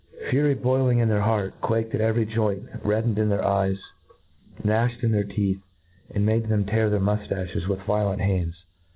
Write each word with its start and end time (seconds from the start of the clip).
Fury 0.31 0.55
boiling. 0.55 0.97
in 0.97 1.09
their 1.09 1.21
hearts, 1.21 1.55
quaked 1.61 1.93
in 1.93 2.01
every 2.01 2.25
joint, 2.25 2.63
reddened 2.83 3.19
in 3.19 3.29
their 3.29 3.45
eyes, 3.45 3.77
gnafhed 4.63 5.03
in 5.03 5.11
their 5.11 5.23
teeth, 5.23 5.61
and 6.09 6.25
made 6.25 6.47
them 6.49 6.65
tear 6.65 6.89
their 6.89 6.99
muftachoes 6.99 7.67
with 7.67 7.83
violent 7.83 8.19
hands. 8.19 8.55